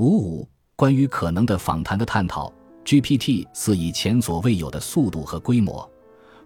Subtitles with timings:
[0.00, 2.50] 五五，关于可能的访谈的探讨
[2.86, 5.86] ，GPT 四以前所未有的速度和规模，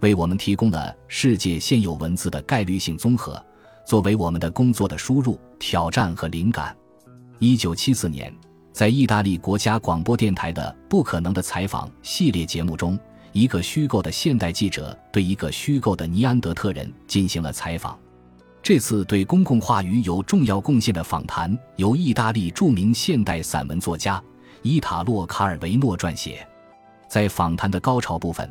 [0.00, 3.40] 为我们提供了世界现有文字的概率性综合，
[3.87, 6.77] 作为我们的工作的输入、挑战和灵感。
[7.38, 8.35] 一九七四年，
[8.72, 12.98] 在意大利国家广播电台的《不可能的采访》系列节目中，
[13.30, 17.96] 一个虚构的现代记者对一个虚构的尼安德特人进行了采访。
[18.65, 24.21] 这次对公共话语有重要贡献的访谈，由意大利著名现代散文作家
[24.63, 26.49] 伊塔洛·卡尔维诺撰写。
[27.07, 28.50] 在访谈的高潮部分，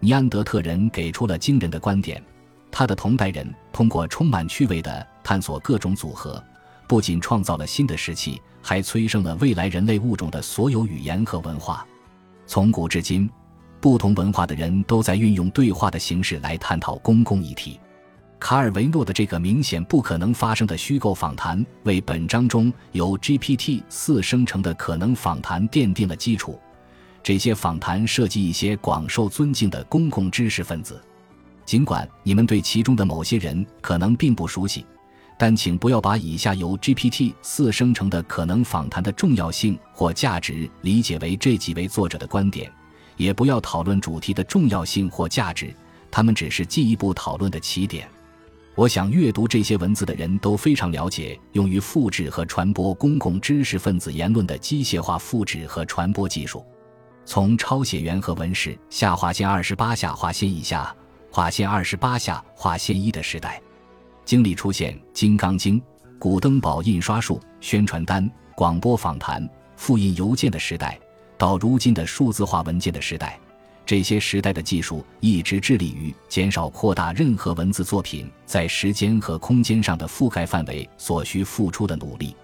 [0.00, 2.22] 尼安德特人给出了惊人的观点：
[2.70, 6.44] 他的同代人通过充满趣味的探索各种组合，
[6.86, 11.86] 不仅创造了新的时期，还催生了未来人类物种的所有语言和文化。
[12.46, 13.30] 从古至今，
[13.80, 17.80] 不同文化的人都在运用对话的形式来探讨公共议题。
[18.44, 26.60] 卡尔维诺的这个明显不可能发生的虚构访谈，为本章中由 GPT 四生成的可能访谈奠定了基础。
[27.22, 31.02] 这些访谈涉及一些广受尊敬的公共知识分子，
[31.64, 34.84] 尽管你们对其中的某些人可能并不熟悉，
[35.38, 42.70] 但请不要把以下由 GPT 四生成的可能访谈的重要性或价值理解为这几位作者的观点，
[43.16, 45.74] 也不要讨论主题的重要性或价值，
[46.10, 48.06] 他们只是进一步讨论的起点。
[48.76, 56.64] 我想，阅读这些文字的人都非常了解用于复制和传播公共知识分子言论的机械化复制和传播技术。
[57.24, 60.92] 从抄写员和文士下划线二十八下划线以下
[61.30, 63.62] 划线二十八下划线一的时代，
[64.24, 65.80] 经历出现《金刚经》、
[66.18, 70.98] 古登堡印刷术、宣传单、广播访谈、复印邮件的时代，
[71.38, 73.38] 到如今的数字化文件的时代。
[73.86, 82.34] 这些时代的技术一直致力于减少扩大任何文字作品在时间和空间上的覆盖范围所需付出的努力。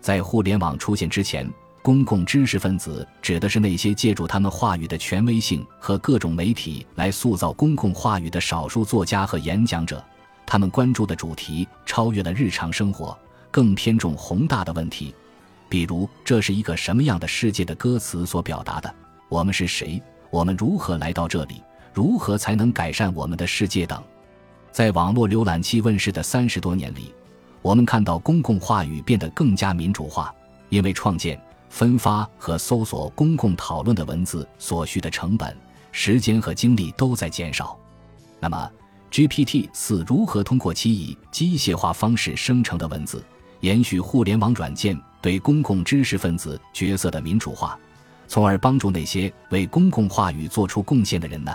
[0.00, 1.46] 在互联网出现之前，
[1.82, 10.02] 公共知识分子指的是那些借助他们话语的权威性和各种媒体来塑造公共话语的少数作家和演讲者。
[10.46, 13.16] 他们关注的主题超越了日常生活，
[13.50, 15.14] 更偏重宏大的问题，
[15.68, 18.94] 比如“这是一个什么样的世界”的歌词所表达的
[19.28, 20.02] “我们是谁”。
[20.30, 21.62] 我们如何来到这里？
[21.94, 24.02] 如何才能改善我们的世界等？
[24.70, 27.12] 在网络浏览器问世的三十多年里，
[27.62, 30.32] 我们看到公共话语变得更加民主化，
[30.68, 35.56] 因为创建、分发和搜索公共讨论的文字所需的成本、
[35.90, 37.76] 时间和精力都在减少。
[38.38, 38.70] 那么
[39.10, 43.24] ，GPT 四如何通过其以机械化方式生成的文字，
[43.60, 47.76] 延续互联网软件对公共知识分子角色的民主化？
[48.28, 51.52] 从而帮助那些为公共话语做出贡献的人呢？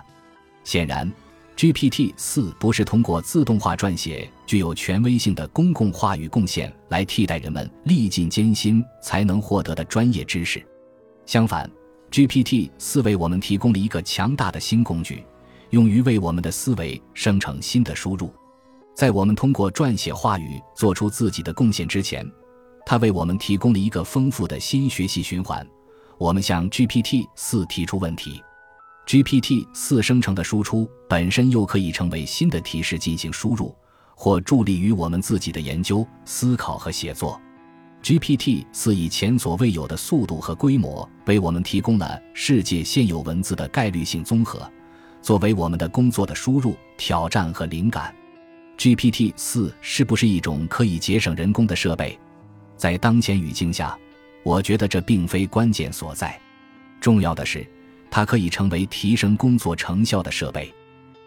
[0.63, 1.09] 显然
[1.56, 10.66] ，GPT 四不是通过自动化撰写具有权威性的公共话语贡献来替代人们历尽艰辛才能获得的专业知识。
[11.25, 11.69] 相反
[12.11, 15.23] ，GPT 四为我们提供了一个强大的新工具，
[15.69, 18.34] 用于为我们的思维生成新的输入。
[18.95, 22.29] 在我们通过撰写话语做出自己的贡献之前，
[22.85, 25.66] 它为我们提供了一个丰富的新学习循环。
[26.23, 28.41] 我们向 GPT 四提出问题
[29.06, 33.75] ，GPT 四生成的输出本身又可以成为新的提示进行输入，
[34.16, 37.38] 或助力于我们自己的研究、思考和写作。
[38.01, 44.66] GPT 四以前所未有的速度和规模，为我们提供了世界现有文字的概率性综合，
[45.22, 48.16] 作为我们的工作的输入、挑战和灵感。
[48.78, 52.17] GPT 四是不是一种可以节省人工的设备？
[52.78, 54.00] 在当前语境下。
[54.44, 56.40] 我觉得这并非关键所在，
[57.00, 57.66] 重要的是，
[58.12, 60.72] 它可以成为提升工作成效的设备。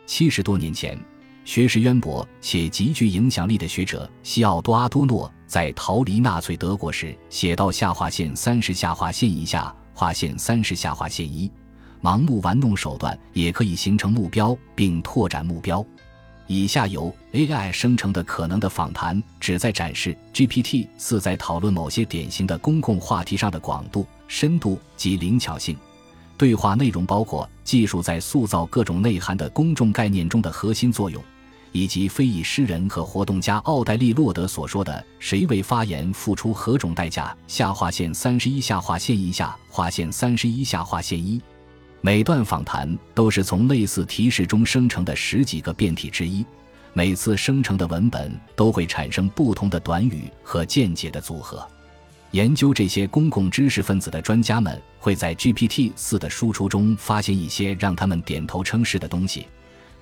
[0.05, 0.99] 七十多年前，
[1.45, 11.51] 学识渊博且极具影响力的学者西奥多·阿多诺在逃离纳粹德国时写到：下划线三十下划线以下划线三十下划线一，
[12.03, 15.85] 盲目玩弄手段也可以形成目标并拓展目标。
[16.49, 25.77] 以下由 AI 生成的可能的访谈，旨在展示 GPT 四在讨论某些典型的公共话题上的广度、深度及灵巧性。
[26.39, 31.21] 对话内容包括技术在塑造各种内涵的公众概念中的核心作用，
[31.73, 37.37] 以及非裔诗人和活动家奥黛丽·洛德所说的“谁为发言付出何种代价”。
[37.49, 41.41] 下划线三十一下划线一下划线三十一下划线一。
[42.01, 46.45] 每段访谈都是从类似提示中生成的十几个变体之一，
[46.93, 51.67] 每次生成的文本都会产生不同的短语和见解的组合。
[52.31, 59.47] 研究这些公共知识分子的专家们会在 GPT 四的输出中发现一些让他们点头称是的东西，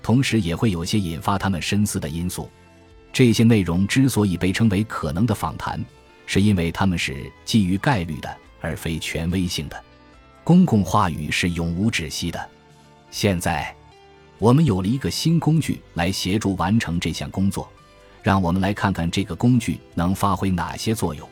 [0.03, 2.49] 同时也会有些引发他们深思的因素。
[3.11, 5.83] 这些内容之所以被称为可能的访谈，
[6.25, 8.37] 是因为他们是基于概率的。
[8.61, 9.84] 而非权威性的。
[10.45, 12.49] 公共话语是永无止息的。
[13.09, 13.75] 现在，
[14.37, 17.67] 我们有了一个新工具来协助完成这项工作。
[18.21, 21.27] 让我们来看看这个工具能发挥哪些作用。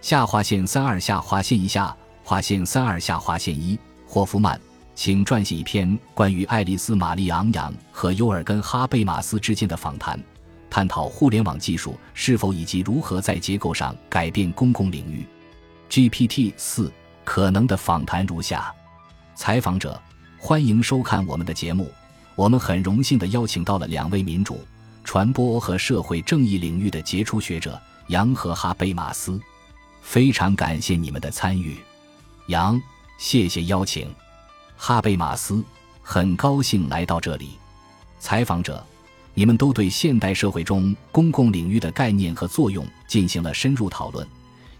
[0.00, 3.76] 下划线三二下划线一下划线三二下划线一。
[4.06, 4.60] 霍夫曼，
[4.94, 10.16] 请撰写一篇关于爱丽丝·玛丽·昂扬和尤尔根·哈贝马斯之间的访谈，
[10.70, 15.26] 探讨互联网技术是否以及如何在结构上改变公共领域。
[15.90, 16.92] GPT 四
[17.24, 18.72] 可能的访谈如下：
[19.34, 20.00] 采访者，
[20.38, 21.90] 欢迎收看我们的节目。
[22.36, 24.60] 我们很荣幸地邀请到了两位民主。
[25.02, 29.38] 传播和社会正义领域的杰出学者杨和哈贝马斯，
[30.00, 31.76] 非常感谢你们的参与。
[32.46, 32.80] 杨，
[33.18, 34.12] 谢谢邀请。
[34.76, 35.62] 哈贝马斯，
[36.02, 37.58] 很高兴来到这里。
[38.18, 38.82] 采访者，
[39.34, 44.26] 你们都对现代社会中公共领域的概念和作用进行了深入讨论，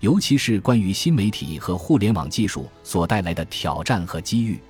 [0.04, 4.60] 尤其是关于新媒体和互联网技术所带来的挑战和机遇。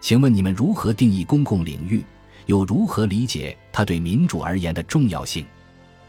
[0.00, 2.02] 请问你们如何定义公共领域？
[2.46, 5.44] 又如何理解它对民主而言的重要性？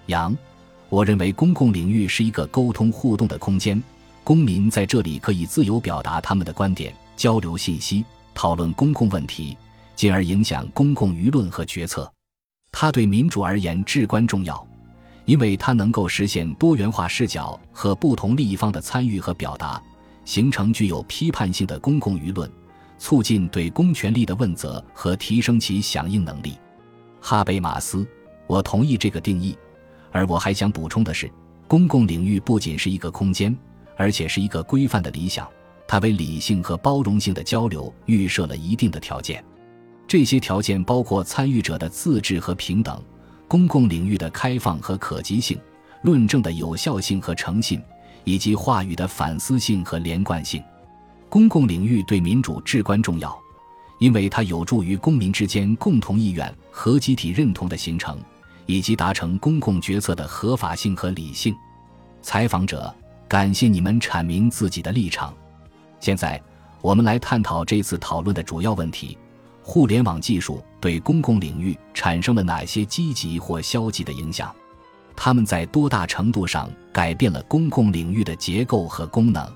[0.06, 0.34] 杨，
[0.88, 3.84] 我认为公共领域是一个沟通互动的空间，
[4.24, 9.58] 公民在这里可以自由表达他们的观点，交流信息，讨论公共问题，
[9.98, 12.10] 进而影响公共舆论和决策。
[12.72, 14.66] 它对民主而言至关重要，
[15.26, 19.82] 因为它能够实现多元化视角和不同利益方的参与和表达，
[20.26, 22.50] 形成具有批判性的公共舆论。
[22.98, 26.54] 促进对公权力的问责和提升其响应能力，
[27.20, 28.08] 哈贝马斯，
[28.46, 29.58] 我同意这个定义。
[30.12, 31.28] 而我还想补充的是，
[31.68, 33.58] 公共领域不仅是一个空间，
[33.98, 35.48] 而且是一个规范的理想。
[35.88, 39.44] 它为理性和包容性的交流预设了一定的条件。
[40.08, 43.04] 这些条件包括参与者的自治和平等，
[43.52, 45.60] 公共领域的开放和可及性，
[46.04, 47.84] 论证的有效性和诚信，
[48.24, 50.64] 以及话语的反思性和连贯性。
[51.28, 53.38] 公共领域对民主至关重要，
[54.00, 58.18] 因为它有助于公民之间共同意愿和集体认同的形成，
[58.68, 61.54] 以及达成公共决策的合法性和理性。
[62.22, 62.96] 采访者，
[63.28, 65.34] 感谢你们阐明自己的立场。
[66.00, 66.42] 现在，
[66.80, 69.18] 我们来探讨这次讨论的主要问题：
[69.64, 74.54] 互联网技术对公共领域产生了哪些积极或消极的影响？
[75.16, 79.48] 它们在多大程度上改变了公共领域的结构和功能？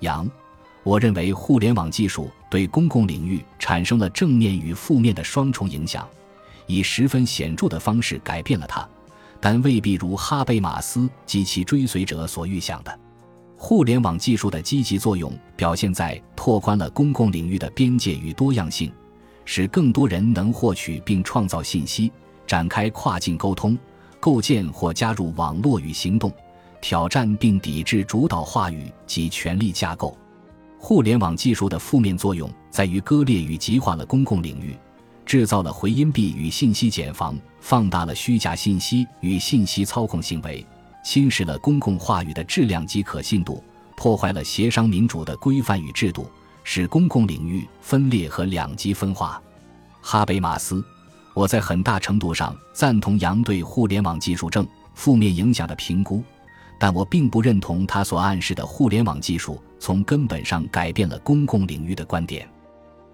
[0.00, 0.30] 杨。
[0.84, 6.08] 我认为互联网技术对公共领域产生了正面与负面的双重影响，
[6.66, 8.88] 以十分显著的方式改变了它，
[9.40, 12.98] 但未必如哈贝马斯及其追随者所预想的。
[13.56, 18.92] 互联网技术的积极作用表现在拓宽了公共领域的边界与多样性，
[19.44, 22.10] 使更多人能获取并创造信息，
[22.46, 23.76] 展开跨境沟通，
[24.20, 26.32] 构建或加入网络与行动，
[26.80, 30.16] 挑战并抵制主导话语及权力架构。
[30.78, 34.76] 互联网技术的负面作用在于割裂与极化了公共领域，
[35.24, 40.66] 制造了回音壁与信息茧房，放大了虚假信息与信息操控行为，
[41.04, 43.62] 侵蚀了公共话语的质量及可信度，
[43.96, 46.28] 破坏了协商民主的规范与制度，
[46.64, 49.40] 使公共领域分裂和两极分化。
[50.00, 50.84] 哈贝马斯，
[51.34, 56.22] 我在很大程度上赞同杨对互联网技术正负面影响的评估。
[56.78, 62.48] 但我并不认同他所暗示的互联网技术从根本上改变了公共领域的观点。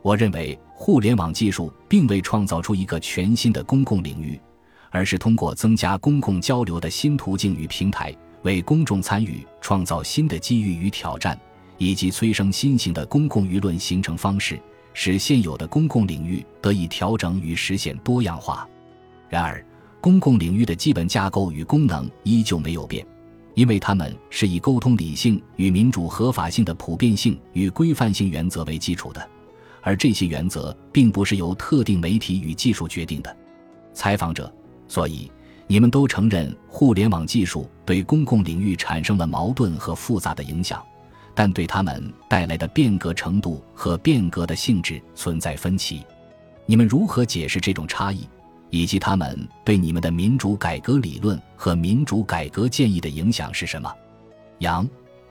[0.01, 4.41] 我认为互联网技术并未创造出一个全新的公共领域，
[4.89, 11.39] 而是通过增加公共交流的新途径与平台，为公众参与创造新的机遇与挑战，
[11.79, 14.61] 以及催生新型的公共舆论形成方式，
[14.93, 18.69] 使现有的公共领域得以调整与实现多样化。
[19.31, 19.65] 然而，
[20.01, 23.07] 公共领域的基本架构与功能依旧没有变。
[23.55, 29.29] 因为它们是以沟通理性与民主合法性的普遍性与规范性原则为基础的，
[29.83, 33.37] 而这些原则并不是由特定媒体与技术决定的。
[33.93, 34.53] 采访者，
[34.87, 35.29] 所以
[35.67, 40.81] 你们都承认互联网技术对公共领域产生了矛盾和复杂的影响，
[41.39, 46.05] 但对他们带来的变革程度和变革的性质存在分歧。
[46.67, 48.29] 你们如何解释这种差异？
[48.71, 53.89] 以及他们对你们的民主改革理论和民主改革建议的影响是什么？
[54.59, 54.85] 杨，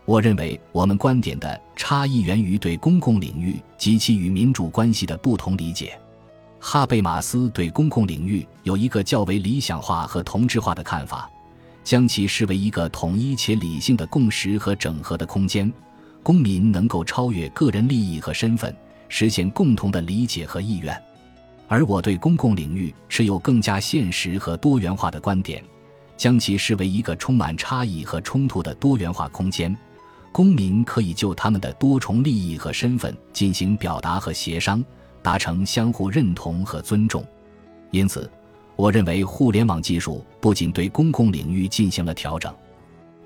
[0.05, 5.99] 我认为我们观点的差异源于对公共领域及其与民主关系的不同理解。
[6.57, 11.29] 哈贝马斯对公共领域有一个较为理想化和同质化的看法，
[11.83, 15.69] 将其视为一个统一且理性的共识和整合的空间，
[16.27, 18.75] 公民能够超越个人利益和身份，
[19.07, 21.01] 实现共同的理解和意愿。
[21.69, 25.63] 而我对公共领域持有更加现实和多元化的观点，
[26.17, 29.73] 将其视为一个充满差异和冲突的多元化空间，
[30.33, 34.83] 公民可以就他们的多重利益和身份进行表达和协商，
[35.21, 37.25] 达成相互认同和尊重。
[37.91, 38.29] 因此，
[38.75, 42.53] 我认为互联网技术不仅对公共领域进行了调整，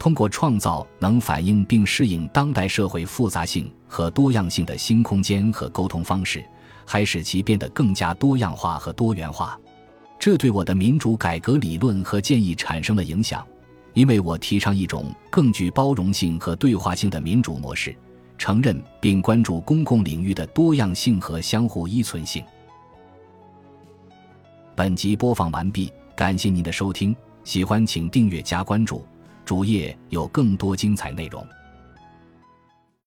[0.01, 6.43] 通过创造能反映并适应当代社会复杂性和多样性的新空间和沟通方式，
[6.88, 9.55] 还使其变得更加多样化和多元化。
[10.17, 13.46] 这对我的民主改革理论和建议产生了影响。
[13.93, 17.96] 因为我提倡一种更具包容性和对话性的民主模式，
[18.39, 22.43] 承认并关注公共领域的多样性和相互依存性。
[24.74, 29.05] 本集播放完毕，感谢您的收听，喜欢请订阅加关注，
[29.45, 31.45] 主页有更多精彩内容。